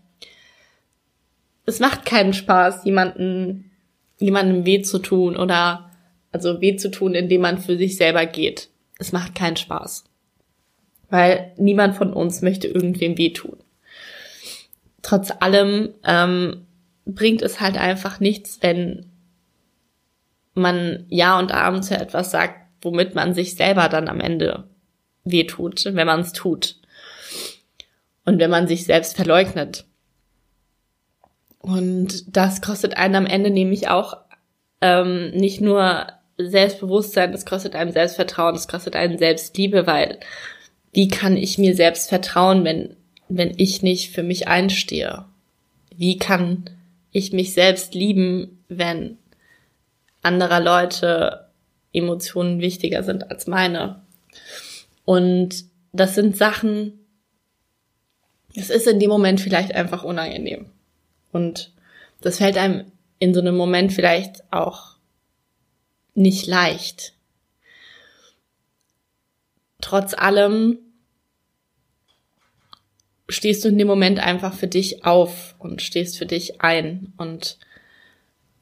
es 1.66 1.78
macht 1.78 2.06
keinen 2.06 2.32
Spaß, 2.32 2.86
jemanden, 2.86 3.70
jemandem 4.18 4.64
weh 4.64 4.80
zu 4.80 4.98
tun 4.98 5.36
oder 5.36 5.90
also 6.34 6.60
weh 6.60 6.74
zu 6.74 6.90
tun, 6.90 7.14
indem 7.14 7.42
man 7.42 7.58
für 7.58 7.76
sich 7.76 7.96
selber 7.96 8.26
geht. 8.26 8.68
Es 8.98 9.12
macht 9.12 9.36
keinen 9.36 9.56
Spaß. 9.56 10.04
Weil 11.08 11.52
niemand 11.56 11.94
von 11.94 12.12
uns 12.12 12.42
möchte 12.42 12.66
irgendwem 12.66 13.16
wehtun. 13.16 13.56
Trotz 15.02 15.30
allem 15.38 15.94
ähm, 16.04 16.66
bringt 17.06 17.40
es 17.40 17.60
halt 17.60 17.78
einfach 17.78 18.18
nichts, 18.18 18.58
wenn 18.62 19.06
man 20.54 21.06
Ja 21.08 21.38
und 21.38 21.52
Abend 21.52 21.84
zu 21.84 21.96
etwas 21.96 22.32
sagt, 22.32 22.58
womit 22.82 23.14
man 23.14 23.32
sich 23.32 23.54
selber 23.54 23.88
dann 23.88 24.08
am 24.08 24.20
Ende 24.20 24.68
wehtut, 25.22 25.84
wenn 25.84 26.06
man 26.06 26.20
es 26.20 26.32
tut. 26.32 26.80
Und 28.24 28.40
wenn 28.40 28.50
man 28.50 28.66
sich 28.66 28.86
selbst 28.86 29.14
verleugnet. 29.14 29.84
Und 31.58 32.36
das 32.36 32.60
kostet 32.60 32.96
einen 32.96 33.14
am 33.14 33.26
Ende 33.26 33.50
nämlich 33.50 33.88
auch 33.88 34.16
ähm, 34.80 35.30
nicht 35.30 35.60
nur 35.60 36.08
Selbstbewusstsein, 36.36 37.32
das 37.32 37.46
kostet 37.46 37.74
einem 37.74 37.92
Selbstvertrauen, 37.92 38.54
das 38.54 38.68
kostet 38.68 38.96
einen 38.96 39.18
Selbstliebe, 39.18 39.86
weil 39.86 40.18
wie 40.92 41.08
kann 41.08 41.36
ich 41.36 41.58
mir 41.58 41.74
selbst 41.74 42.08
vertrauen, 42.08 42.64
wenn, 42.64 42.96
wenn 43.28 43.52
ich 43.56 43.82
nicht 43.82 44.10
für 44.10 44.22
mich 44.22 44.48
einstehe? 44.48 45.24
Wie 45.96 46.18
kann 46.18 46.70
ich 47.12 47.32
mich 47.32 47.52
selbst 47.52 47.94
lieben, 47.94 48.64
wenn 48.68 49.18
anderer 50.22 50.60
Leute 50.60 51.48
Emotionen 51.92 52.60
wichtiger 52.60 53.02
sind 53.02 53.30
als 53.30 53.46
meine? 53.46 54.02
Und 55.04 55.64
das 55.92 56.14
sind 56.14 56.36
Sachen, 56.36 57.04
das 58.56 58.70
ist 58.70 58.86
in 58.86 58.98
dem 58.98 59.10
Moment 59.10 59.40
vielleicht 59.40 59.74
einfach 59.74 60.04
unangenehm. 60.04 60.66
Und 61.32 61.72
das 62.20 62.38
fällt 62.38 62.56
einem 62.56 62.86
in 63.18 63.34
so 63.34 63.40
einem 63.40 63.56
Moment 63.56 63.92
vielleicht 63.92 64.52
auch 64.52 64.93
nicht 66.14 66.46
leicht. 66.46 67.14
Trotz 69.80 70.14
allem 70.14 70.78
stehst 73.28 73.64
du 73.64 73.68
in 73.68 73.78
dem 73.78 73.88
Moment 73.88 74.18
einfach 74.18 74.54
für 74.54 74.68
dich 74.68 75.04
auf 75.04 75.54
und 75.58 75.82
stehst 75.82 76.16
für 76.18 76.26
dich 76.26 76.60
ein 76.60 77.12
und 77.16 77.58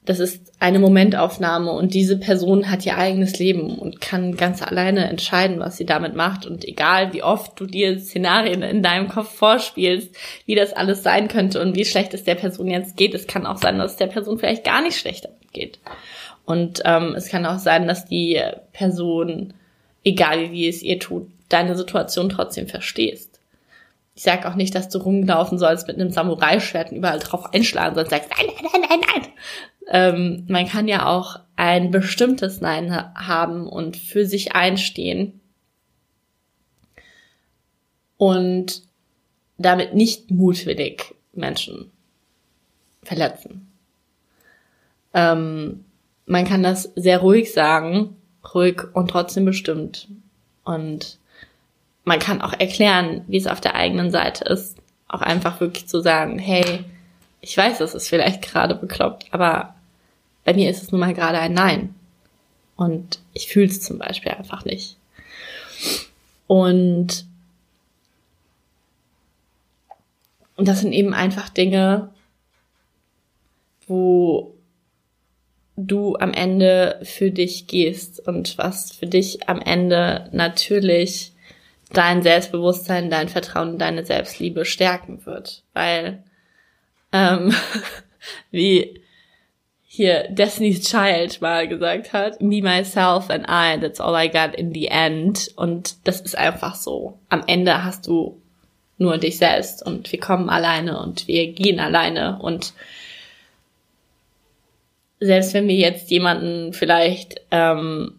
das 0.04 0.18
ist 0.18 0.52
eine 0.58 0.80
Momentaufnahme 0.80 1.70
und 1.70 1.94
diese 1.94 2.18
Person 2.18 2.68
hat 2.68 2.84
ihr 2.84 2.98
eigenes 2.98 3.38
Leben 3.38 3.78
und 3.78 4.00
kann 4.00 4.36
ganz 4.36 4.60
alleine 4.60 5.08
entscheiden, 5.08 5.60
was 5.60 5.76
sie 5.76 5.86
damit 5.86 6.16
macht. 6.16 6.44
Und 6.44 6.64
egal 6.64 7.12
wie 7.12 7.22
oft 7.22 7.58
du 7.60 7.66
dir 7.66 8.00
Szenarien 8.00 8.62
in 8.62 8.82
deinem 8.82 9.06
Kopf 9.06 9.32
vorspielst, 9.32 10.16
wie 10.44 10.56
das 10.56 10.72
alles 10.72 11.04
sein 11.04 11.28
könnte 11.28 11.60
und 11.60 11.76
wie 11.76 11.84
schlecht 11.84 12.14
es 12.14 12.24
der 12.24 12.34
Person 12.34 12.68
jetzt 12.68 12.96
geht, 12.96 13.14
es 13.14 13.28
kann 13.28 13.46
auch 13.46 13.58
sein, 13.58 13.78
dass 13.78 13.92
es 13.92 13.96
der 13.96 14.08
Person 14.08 14.38
vielleicht 14.38 14.64
gar 14.64 14.82
nicht 14.82 14.98
schlecht 14.98 15.24
damit 15.24 15.52
geht. 15.52 15.78
Und 16.44 16.82
ähm, 16.84 17.14
es 17.16 17.28
kann 17.28 17.46
auch 17.46 17.58
sein, 17.58 17.86
dass 17.86 18.04
die 18.04 18.40
Person, 18.72 19.54
egal 20.04 20.50
wie 20.50 20.68
es 20.68 20.82
ihr 20.82 20.98
tut, 20.98 21.28
deine 21.48 21.76
Situation 21.76 22.28
trotzdem 22.28 22.66
verstehst. 22.66 23.40
Ich 24.14 24.24
sage 24.24 24.48
auch 24.48 24.56
nicht, 24.56 24.74
dass 24.74 24.88
du 24.88 24.98
rumlaufen 24.98 25.58
sollst 25.58 25.86
mit 25.86 25.96
einem 25.96 26.10
Samurai-Schwert 26.10 26.90
und 26.90 26.98
überall 26.98 27.18
drauf 27.18 27.52
einschlagen 27.54 27.94
sollst, 27.94 28.10
sagst, 28.10 28.30
nein, 28.36 28.46
nein, 28.46 28.70
nein, 28.72 28.82
nein, 28.88 29.00
nein. 29.00 29.32
Ähm, 29.88 30.44
man 30.48 30.68
kann 30.68 30.88
ja 30.88 31.06
auch 31.06 31.40
ein 31.56 31.90
bestimmtes 31.90 32.60
Nein 32.60 32.94
haben 33.14 33.66
und 33.66 33.96
für 33.96 34.26
sich 34.26 34.54
einstehen 34.54 35.40
und 38.16 38.82
damit 39.58 39.94
nicht 39.94 40.30
mutwillig 40.30 41.14
Menschen 41.32 41.90
verletzen. 43.02 43.72
Ähm, 45.14 45.84
man 46.26 46.44
kann 46.46 46.62
das 46.62 46.92
sehr 46.96 47.18
ruhig 47.18 47.52
sagen, 47.52 48.16
ruhig 48.54 48.82
und 48.94 49.10
trotzdem 49.10 49.44
bestimmt. 49.44 50.08
Und 50.64 51.18
man 52.04 52.18
kann 52.18 52.40
auch 52.40 52.52
erklären, 52.52 53.24
wie 53.28 53.36
es 53.36 53.46
auf 53.46 53.60
der 53.60 53.74
eigenen 53.74 54.10
Seite 54.10 54.44
ist. 54.44 54.76
Auch 55.08 55.22
einfach 55.22 55.60
wirklich 55.60 55.88
zu 55.88 56.00
sagen, 56.00 56.38
hey, 56.38 56.84
ich 57.40 57.56
weiß, 57.56 57.80
es 57.80 57.94
ist 57.94 58.08
vielleicht 58.08 58.42
gerade 58.42 58.74
bekloppt, 58.74 59.26
aber 59.32 59.74
bei 60.44 60.54
mir 60.54 60.70
ist 60.70 60.82
es 60.82 60.92
nun 60.92 61.00
mal 61.00 61.14
gerade 61.14 61.38
ein 61.38 61.52
Nein. 61.52 61.94
Und 62.76 63.20
ich 63.34 63.48
fühle 63.48 63.66
es 63.66 63.80
zum 63.80 63.98
Beispiel 63.98 64.32
einfach 64.32 64.64
nicht. 64.64 64.96
Und, 66.46 67.26
und 70.56 70.68
das 70.68 70.80
sind 70.80 70.92
eben 70.92 71.14
einfach 71.14 71.48
Dinge, 71.48 72.10
wo 73.86 74.51
du 75.76 76.16
am 76.16 76.32
Ende 76.32 77.00
für 77.02 77.30
dich 77.30 77.66
gehst 77.66 78.26
und 78.26 78.58
was 78.58 78.92
für 78.92 79.06
dich 79.06 79.48
am 79.48 79.60
Ende 79.60 80.28
natürlich 80.32 81.32
dein 81.92 82.22
Selbstbewusstsein, 82.22 83.10
dein 83.10 83.28
Vertrauen, 83.28 83.78
deine 83.78 84.04
Selbstliebe 84.04 84.64
stärken 84.64 85.24
wird. 85.26 85.62
Weil, 85.72 86.22
ähm, 87.12 87.54
wie 88.50 89.02
hier 89.84 90.28
Destiny's 90.30 90.88
Child 90.88 91.42
mal 91.42 91.68
gesagt 91.68 92.12
hat, 92.12 92.40
me, 92.40 92.62
myself 92.62 93.28
and 93.28 93.46
I, 93.46 93.78
that's 93.78 94.00
all 94.00 94.14
I 94.14 94.28
got 94.28 94.54
in 94.54 94.72
the 94.72 94.86
end. 94.86 95.50
Und 95.56 96.06
das 96.06 96.20
ist 96.20 96.36
einfach 96.36 96.74
so. 96.74 97.18
Am 97.28 97.44
Ende 97.46 97.84
hast 97.84 98.06
du 98.06 98.40
nur 98.98 99.18
dich 99.18 99.36
selbst 99.36 99.84
und 99.84 100.10
wir 100.12 100.20
kommen 100.20 100.48
alleine 100.48 100.98
und 100.98 101.26
wir 101.28 101.52
gehen 101.52 101.80
alleine 101.80 102.38
und 102.40 102.72
selbst 105.22 105.54
wenn 105.54 105.68
wir 105.68 105.76
jetzt 105.76 106.10
jemanden 106.10 106.72
vielleicht 106.72 107.40
ähm, 107.50 108.18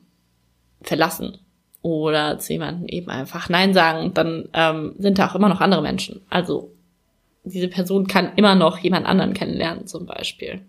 verlassen 0.82 1.38
oder 1.82 2.40
zu 2.40 2.54
jemandem 2.54 2.88
eben 2.88 3.10
einfach 3.10 3.50
Nein 3.50 3.74
sagen, 3.74 4.14
dann 4.14 4.48
ähm, 4.54 4.96
sind 4.98 5.20
da 5.20 5.28
auch 5.28 5.36
immer 5.36 5.50
noch 5.50 5.60
andere 5.60 5.82
Menschen. 5.82 6.22
Also 6.30 6.72
diese 7.44 7.68
Person 7.68 8.08
kann 8.08 8.32
immer 8.38 8.56
noch 8.56 8.78
jemand 8.78 9.06
anderen 9.06 9.34
kennenlernen 9.34 9.86
zum 9.86 10.06
Beispiel. 10.06 10.62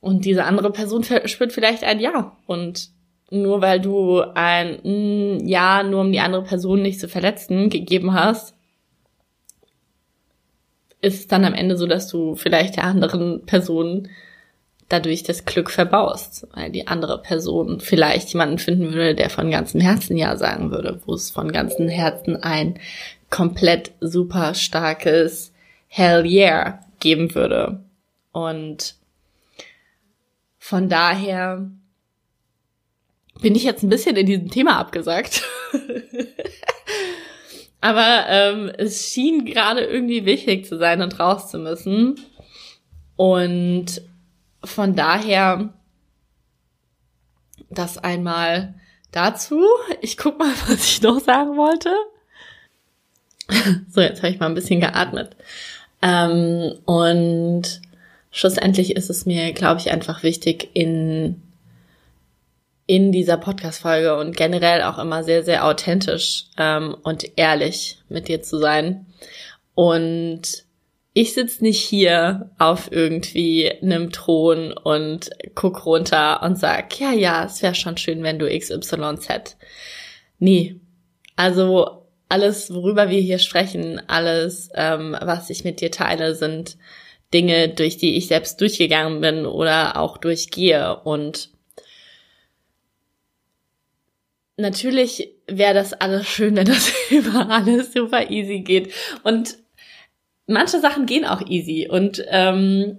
Und 0.00 0.24
diese 0.24 0.44
andere 0.44 0.70
Person 0.70 1.04
spürt 1.24 1.52
vielleicht 1.52 1.82
ein 1.82 1.98
Ja. 1.98 2.36
Und 2.46 2.90
nur 3.30 3.60
weil 3.60 3.80
du 3.80 4.20
ein 4.34 5.46
Ja, 5.46 5.82
nur 5.82 6.02
um 6.02 6.12
die 6.12 6.20
andere 6.20 6.44
Person 6.44 6.82
nicht 6.82 7.00
zu 7.00 7.08
verletzen, 7.08 7.70
gegeben 7.70 8.14
hast, 8.14 8.54
ist 11.00 11.18
es 11.18 11.26
dann 11.26 11.44
am 11.44 11.54
Ende 11.54 11.76
so, 11.76 11.86
dass 11.86 12.06
du 12.06 12.36
vielleicht 12.36 12.76
der 12.76 12.84
anderen 12.84 13.44
Person 13.46 14.08
dadurch 14.92 15.22
das 15.22 15.44
Glück 15.46 15.70
verbaust, 15.70 16.46
weil 16.54 16.70
die 16.70 16.86
andere 16.86 17.22
Person 17.22 17.80
vielleicht 17.80 18.28
jemanden 18.28 18.58
finden 18.58 18.92
würde, 18.92 19.14
der 19.14 19.30
von 19.30 19.50
ganzem 19.50 19.80
Herzen 19.80 20.16
Ja 20.16 20.36
sagen 20.36 20.70
würde, 20.70 21.00
wo 21.06 21.14
es 21.14 21.30
von 21.30 21.50
ganzem 21.50 21.88
Herzen 21.88 22.36
ein 22.36 22.78
komplett 23.30 23.92
super 24.00 24.54
starkes 24.54 25.52
Hell 25.88 26.26
yeah 26.26 26.80
geben 27.00 27.34
würde. 27.34 27.82
Und 28.32 28.96
von 30.58 30.88
daher 30.88 31.70
bin 33.40 33.54
ich 33.54 33.64
jetzt 33.64 33.82
ein 33.82 33.88
bisschen 33.88 34.16
in 34.16 34.26
diesem 34.26 34.50
Thema 34.50 34.78
abgesagt. 34.78 35.42
Aber 37.80 38.26
ähm, 38.28 38.70
es 38.78 39.10
schien 39.10 39.44
gerade 39.44 39.80
irgendwie 39.80 40.24
wichtig 40.24 40.66
zu 40.66 40.78
sein 40.78 41.02
und 41.02 41.18
raus 41.18 41.50
zu 41.50 41.58
müssen. 41.58 42.20
Und 43.16 44.02
von 44.64 44.94
daher 44.94 45.72
das 47.70 47.98
einmal 47.98 48.74
dazu. 49.10 49.64
Ich 50.00 50.16
guck 50.16 50.38
mal, 50.38 50.52
was 50.66 50.84
ich 50.84 51.02
noch 51.02 51.20
sagen 51.20 51.56
wollte. 51.56 51.90
so, 53.88 54.00
jetzt 54.00 54.22
habe 54.22 54.32
ich 54.32 54.40
mal 54.40 54.46
ein 54.46 54.54
bisschen 54.54 54.80
geatmet. 54.80 55.36
Ähm, 56.00 56.78
und 56.84 57.80
schlussendlich 58.30 58.96
ist 58.96 59.10
es 59.10 59.26
mir, 59.26 59.52
glaube 59.52 59.80
ich, 59.80 59.90
einfach 59.90 60.22
wichtig, 60.22 60.70
in, 60.74 61.42
in 62.86 63.12
dieser 63.12 63.36
Podcast-Folge 63.36 64.16
und 64.16 64.36
generell 64.36 64.82
auch 64.82 64.98
immer 64.98 65.22
sehr, 65.22 65.44
sehr 65.44 65.64
authentisch 65.66 66.46
ähm, 66.58 66.96
und 67.02 67.36
ehrlich 67.36 67.98
mit 68.08 68.28
dir 68.28 68.42
zu 68.42 68.58
sein. 68.58 69.06
Und 69.74 70.64
ich 71.14 71.34
sitze 71.34 71.62
nicht 71.62 71.80
hier 71.80 72.50
auf 72.58 72.90
irgendwie 72.90 73.70
einem 73.70 74.12
Thron 74.12 74.72
und 74.72 75.30
guck 75.54 75.84
runter 75.84 76.42
und 76.42 76.58
sag, 76.58 76.98
ja, 76.98 77.12
ja, 77.12 77.44
es 77.44 77.62
wäre 77.62 77.74
schon 77.74 77.98
schön, 77.98 78.22
wenn 78.22 78.38
du 78.38 78.48
XYZ. 78.48 79.56
Nee. 80.38 80.76
Also 81.36 82.06
alles, 82.28 82.72
worüber 82.72 83.10
wir 83.10 83.20
hier 83.20 83.38
sprechen, 83.38 84.00
alles, 84.08 84.70
ähm, 84.74 85.14
was 85.20 85.50
ich 85.50 85.64
mit 85.64 85.80
dir 85.82 85.90
teile, 85.90 86.34
sind 86.34 86.78
Dinge, 87.34 87.68
durch 87.68 87.98
die 87.98 88.16
ich 88.16 88.28
selbst 88.28 88.60
durchgegangen 88.60 89.20
bin 89.20 89.44
oder 89.44 89.98
auch 89.98 90.16
durchgehe. 90.16 90.96
Und 91.04 91.50
natürlich 94.56 95.28
wäre 95.46 95.74
das 95.74 95.92
alles 95.92 96.26
schön, 96.26 96.56
wenn 96.56 96.66
das 96.66 96.90
immer 97.10 97.50
alles 97.50 97.92
super 97.92 98.30
easy 98.30 98.60
geht. 98.60 98.94
Und 99.24 99.61
manche 100.46 100.80
Sachen 100.80 101.06
gehen 101.06 101.24
auch 101.24 101.46
easy. 101.46 101.88
Und 101.90 102.24
ähm, 102.28 102.98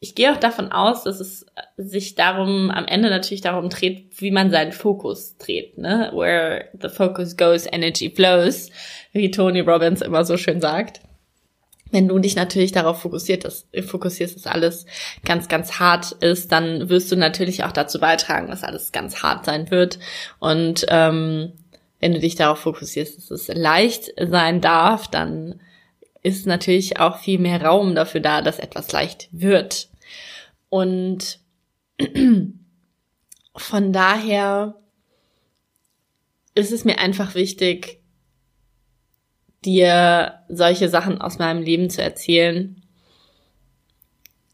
ich 0.00 0.14
gehe 0.14 0.32
auch 0.32 0.38
davon 0.38 0.72
aus, 0.72 1.04
dass 1.04 1.20
es 1.20 1.46
sich 1.76 2.14
darum, 2.14 2.70
am 2.70 2.86
Ende 2.86 3.10
natürlich 3.10 3.42
darum 3.42 3.68
dreht, 3.68 4.20
wie 4.20 4.30
man 4.30 4.50
seinen 4.50 4.72
Fokus 4.72 5.36
dreht, 5.36 5.76
ne? 5.76 6.10
Where 6.14 6.68
the 6.80 6.88
focus 6.88 7.36
goes, 7.36 7.66
energy 7.70 8.10
flows, 8.10 8.70
wie 9.12 9.30
Tony 9.30 9.60
Robbins 9.60 10.00
immer 10.00 10.24
so 10.24 10.36
schön 10.36 10.60
sagt 10.60 11.00
wenn 11.90 12.08
du 12.08 12.18
dich 12.18 12.36
natürlich 12.36 12.72
darauf 12.72 13.00
fokussiert, 13.02 13.44
dass, 13.44 13.66
fokussierst, 13.86 14.36
dass 14.36 14.46
alles 14.46 14.86
ganz, 15.24 15.48
ganz 15.48 15.78
hart 15.78 16.12
ist, 16.12 16.52
dann 16.52 16.88
wirst 16.88 17.10
du 17.10 17.16
natürlich 17.16 17.64
auch 17.64 17.72
dazu 17.72 17.98
beitragen, 17.98 18.48
dass 18.48 18.64
alles 18.64 18.92
ganz 18.92 19.22
hart 19.22 19.44
sein 19.44 19.70
wird. 19.70 19.98
Und 20.38 20.86
ähm, 20.88 21.52
wenn 21.98 22.12
du 22.12 22.20
dich 22.20 22.36
darauf 22.36 22.60
fokussierst, 22.60 23.18
dass 23.18 23.30
es 23.30 23.48
leicht 23.48 24.12
sein 24.16 24.60
darf, 24.60 25.08
dann 25.08 25.60
ist 26.22 26.46
natürlich 26.46 26.98
auch 26.98 27.18
viel 27.18 27.38
mehr 27.38 27.62
Raum 27.62 27.94
dafür 27.94 28.20
da, 28.20 28.42
dass 28.42 28.58
etwas 28.58 28.92
leicht 28.92 29.28
wird. 29.32 29.88
Und 30.68 31.40
von 33.56 33.92
daher 33.92 34.74
ist 36.54 36.72
es 36.72 36.84
mir 36.84 36.98
einfach 36.98 37.34
wichtig, 37.34 38.00
dir 39.64 40.42
solche 40.48 40.88
Sachen 40.88 41.20
aus 41.20 41.38
meinem 41.38 41.62
Leben 41.62 41.90
zu 41.90 42.02
erzählen, 42.02 42.82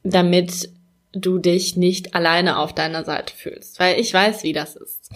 damit 0.02 0.70
du 1.16 1.38
dich 1.38 1.76
nicht 1.76 2.14
alleine 2.14 2.58
auf 2.58 2.74
deiner 2.74 3.04
Seite 3.04 3.34
fühlst, 3.34 3.80
weil 3.80 3.98
ich 3.98 4.12
weiß, 4.12 4.42
wie 4.42 4.52
das 4.52 4.76
ist. 4.76 5.10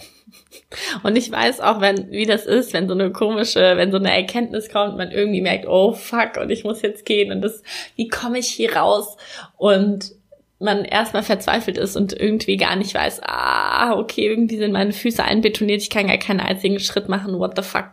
Und 1.03 1.17
ich 1.17 1.31
weiß 1.31 1.61
auch, 1.61 1.81
wenn, 1.81 2.11
wie 2.11 2.25
das 2.25 2.45
ist, 2.45 2.73
wenn 2.73 2.87
so 2.87 2.93
eine 2.93 3.11
komische, 3.11 3.77
wenn 3.77 3.91
so 3.91 3.97
eine 3.97 4.13
Erkenntnis 4.13 4.69
kommt, 4.69 4.97
man 4.97 5.11
irgendwie 5.11 5.41
merkt, 5.41 5.67
oh 5.67 5.93
fuck, 5.93 6.37
und 6.41 6.49
ich 6.49 6.63
muss 6.63 6.81
jetzt 6.81 7.05
gehen 7.05 7.31
und 7.31 7.41
das, 7.41 7.61
wie 7.95 8.07
komme 8.07 8.39
ich 8.39 8.47
hier 8.47 8.75
raus? 8.75 9.17
Und 9.57 10.13
man 10.59 10.85
erstmal 10.85 11.23
verzweifelt 11.23 11.77
ist 11.77 11.95
und 11.95 12.13
irgendwie 12.13 12.55
gar 12.55 12.75
nicht 12.75 12.93
weiß, 12.93 13.21
ah, 13.23 13.93
okay, 13.97 14.27
irgendwie 14.27 14.57
sind 14.57 14.71
meine 14.71 14.93
Füße 14.93 15.23
einbetoniert, 15.23 15.81
ich 15.81 15.89
kann 15.89 16.07
gar 16.07 16.17
keinen 16.17 16.39
einzigen 16.39 16.79
Schritt 16.79 17.09
machen, 17.09 17.39
what 17.39 17.53
the 17.55 17.63
fuck, 17.63 17.89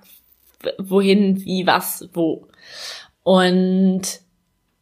wohin, 0.78 1.44
wie, 1.44 1.66
was, 1.66 2.08
wo. 2.12 2.46
Und 3.22 4.02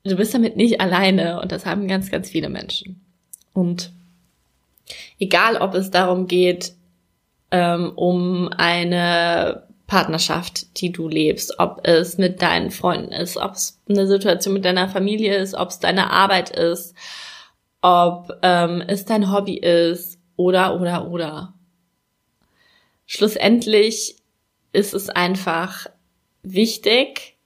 du 0.04 0.16
bist 0.16 0.34
damit 0.34 0.56
nicht 0.56 0.80
alleine 0.80 1.40
und 1.40 1.52
das 1.52 1.64
haben 1.64 1.88
ganz, 1.88 2.10
ganz 2.10 2.30
viele 2.30 2.48
Menschen. 2.48 3.05
Und 3.56 3.90
egal, 5.18 5.56
ob 5.56 5.74
es 5.74 5.90
darum 5.90 6.26
geht, 6.26 6.74
ähm, 7.50 7.92
um 7.96 8.48
eine 8.48 9.66
Partnerschaft, 9.86 10.80
die 10.80 10.92
du 10.92 11.08
lebst, 11.08 11.58
ob 11.58 11.86
es 11.86 12.18
mit 12.18 12.42
deinen 12.42 12.70
Freunden 12.70 13.12
ist, 13.12 13.36
ob 13.36 13.52
es 13.52 13.80
eine 13.88 14.06
Situation 14.06 14.54
mit 14.54 14.64
deiner 14.64 14.88
Familie 14.88 15.36
ist, 15.36 15.54
ob 15.54 15.70
es 15.70 15.78
deine 15.78 16.10
Arbeit 16.10 16.50
ist, 16.50 16.94
ob 17.80 18.32
ähm, 18.42 18.82
es 18.86 19.04
dein 19.04 19.32
Hobby 19.32 19.56
ist 19.56 20.18
oder 20.36 20.78
oder 20.80 21.08
oder. 21.08 21.54
Schlussendlich 23.06 24.16
ist 24.72 24.92
es 24.92 25.08
einfach 25.08 25.86
wichtig, 26.42 27.36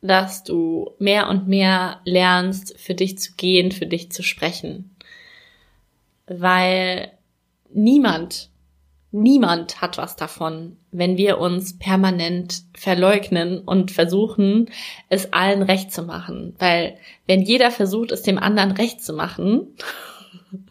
dass 0.00 0.42
du 0.42 0.90
mehr 0.98 1.28
und 1.28 1.48
mehr 1.48 2.00
lernst, 2.04 2.78
für 2.78 2.94
dich 2.94 3.18
zu 3.18 3.32
gehen, 3.36 3.72
für 3.72 3.86
dich 3.86 4.10
zu 4.10 4.22
sprechen. 4.22 4.96
Weil 6.28 7.12
niemand, 7.70 8.50
niemand 9.10 9.80
hat 9.80 9.98
was 9.98 10.16
davon, 10.16 10.76
wenn 10.90 11.16
wir 11.16 11.38
uns 11.38 11.78
permanent 11.78 12.62
verleugnen 12.74 13.60
und 13.60 13.90
versuchen, 13.90 14.70
es 15.08 15.32
allen 15.32 15.62
recht 15.62 15.92
zu 15.92 16.02
machen. 16.02 16.54
Weil 16.58 16.98
wenn 17.26 17.42
jeder 17.42 17.70
versucht, 17.70 18.12
es 18.12 18.22
dem 18.22 18.38
anderen 18.38 18.72
recht 18.72 19.02
zu 19.02 19.12
machen, 19.12 19.74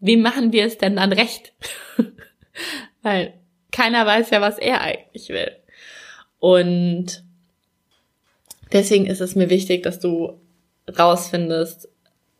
wem 0.00 0.22
machen 0.22 0.52
wir 0.52 0.66
es 0.66 0.78
denn 0.78 0.96
dann 0.96 1.12
recht? 1.12 1.52
Weil 3.02 3.34
keiner 3.70 4.06
weiß 4.06 4.30
ja, 4.30 4.40
was 4.40 4.58
er 4.58 4.82
eigentlich 4.82 5.28
will. 5.30 5.50
Und 6.38 7.24
deswegen 8.72 9.06
ist 9.06 9.20
es 9.20 9.34
mir 9.34 9.50
wichtig, 9.50 9.82
dass 9.82 9.98
du 10.00 10.40
rausfindest, 10.98 11.88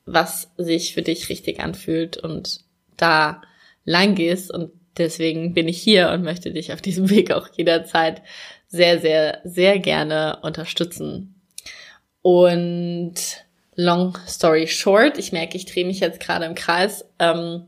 was 0.04 0.50
sich 0.56 0.94
für 0.94 1.02
dich 1.02 1.28
richtig 1.28 1.60
anfühlt 1.60 2.16
und 2.16 2.60
da 2.96 3.42
lang 3.84 4.14
gehst. 4.14 4.52
Und 4.52 4.72
deswegen 4.96 5.54
bin 5.54 5.68
ich 5.68 5.80
hier 5.80 6.10
und 6.10 6.22
möchte 6.22 6.52
dich 6.52 6.72
auf 6.72 6.82
diesem 6.82 7.10
Weg 7.10 7.32
auch 7.32 7.48
jederzeit 7.56 8.22
sehr, 8.68 9.00
sehr, 9.00 9.40
sehr 9.44 9.78
gerne 9.78 10.38
unterstützen. 10.42 11.40
Und 12.22 13.14
long 13.74 14.16
story 14.26 14.66
short, 14.68 15.18
ich 15.18 15.32
merke, 15.32 15.56
ich 15.56 15.66
drehe 15.66 15.84
mich 15.84 16.00
jetzt 16.00 16.20
gerade 16.20 16.44
im 16.44 16.54
Kreis, 16.54 17.04
ähm, 17.18 17.66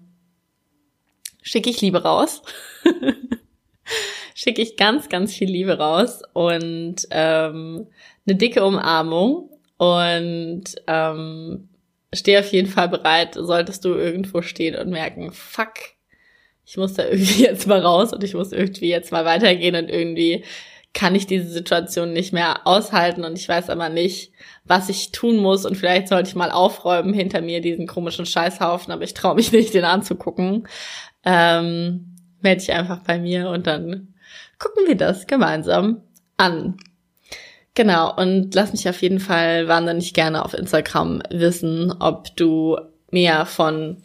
schicke 1.43 1.71
ich 1.71 1.81
Liebe 1.81 2.03
raus. 2.03 2.43
schicke 4.35 4.63
ich 4.63 4.77
ganz, 4.77 5.09
ganz 5.09 5.35
viel 5.35 5.49
Liebe 5.49 5.79
raus 5.79 6.23
und 6.33 6.97
ähm, 7.11 7.87
eine 8.27 8.37
dicke 8.37 8.65
Umarmung 8.65 9.51
und 9.77 10.65
ähm, 10.87 11.69
stehe 12.15 12.41
auf 12.41 12.53
jeden 12.53 12.69
Fall 12.69 12.89
bereit, 12.89 13.35
solltest 13.35 13.85
du 13.85 13.95
irgendwo 13.95 14.43
stehen 14.43 14.77
und 14.77 14.91
merken, 14.91 15.33
fuck, 15.33 15.75
ich 16.65 16.77
muss 16.77 16.95
da 16.95 17.05
irgendwie 17.05 17.43
jetzt 17.45 17.67
mal 17.67 17.81
raus 17.81 18.13
und 18.13 18.25
ich 18.25 18.35
muss 18.35 18.53
irgendwie 18.53 18.89
jetzt 18.89 19.13
mal 19.13 19.25
weitergehen 19.25 19.77
und 19.77 19.89
irgendwie 19.89 20.45
kann 20.95 21.17
ich 21.17 21.27
diese 21.27 21.49
Situation 21.49 22.13
nicht 22.13 22.33
mehr 22.33 22.67
aushalten 22.67 23.25
und 23.25 23.37
ich 23.37 23.49
weiß 23.49 23.69
aber 23.69 23.89
nicht, 23.89 24.33
was 24.65 24.89
ich 24.89 25.11
tun 25.11 25.39
muss 25.39 25.67
und 25.67 25.77
vielleicht 25.77 26.09
sollte 26.09 26.29
ich 26.29 26.37
mal 26.37 26.53
aufräumen 26.53 27.13
hinter 27.13 27.41
mir 27.41 27.61
diesen 27.61 27.89
komischen 27.89 28.27
Scheißhaufen, 28.27 28.93
aber 28.93 29.03
ich 29.03 29.13
traue 29.13 29.35
mich 29.35 29.51
nicht, 29.53 29.75
den 29.75 29.85
anzugucken. 29.85 30.69
Ähm, 31.25 32.15
melde 32.41 32.61
dich 32.61 32.73
einfach 32.73 33.01
bei 33.01 33.19
mir 33.19 33.49
und 33.49 33.67
dann 33.67 34.15
gucken 34.59 34.87
wir 34.87 34.97
das 34.97 35.27
gemeinsam 35.27 36.03
an. 36.37 36.77
Genau, 37.75 38.15
und 38.15 38.55
lass 38.55 38.73
mich 38.73 38.89
auf 38.89 39.03
jeden 39.03 39.19
Fall 39.19 39.67
wahnsinnig 39.67 40.15
gerne 40.15 40.45
auf 40.45 40.55
Instagram 40.55 41.23
wissen, 41.31 41.93
ob 41.99 42.35
du 42.37 42.79
mehr 43.11 43.47
von 43.47 43.97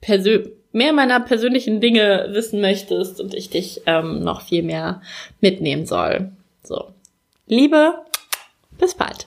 Persö 0.00 0.44
mehr 0.72 0.92
meiner 0.92 1.20
persönlichen 1.20 1.80
Dinge 1.80 2.28
wissen 2.30 2.60
möchtest 2.60 3.20
und 3.20 3.34
ich 3.34 3.50
dich 3.50 3.82
ähm, 3.86 4.22
noch 4.22 4.42
viel 4.42 4.62
mehr 4.62 5.02
mitnehmen 5.40 5.84
soll. 5.84 6.30
So. 6.62 6.94
Liebe, 7.46 7.94
bis 8.78 8.94
bald. 8.94 9.26